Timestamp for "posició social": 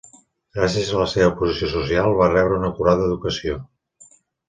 1.43-2.19